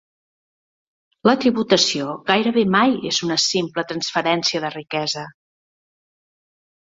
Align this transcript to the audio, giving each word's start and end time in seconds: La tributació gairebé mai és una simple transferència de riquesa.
La 1.29 1.33
tributació 1.41 2.15
gairebé 2.29 2.63
mai 2.75 2.97
és 3.11 3.19
una 3.27 3.37
simple 3.43 3.85
transferència 3.91 4.61
de 4.65 4.71
riquesa. 4.77 5.27